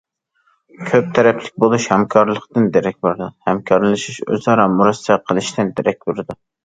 [0.91, 6.39] كۆپ تەرەپلىك بولۇش ھەمكارلىقتىن دېرەك بېرىدۇ، ھەمكارلىشىش ئۆزئارا مۇرەسسە قىلىشتىن دېرەك بېرىدۇ.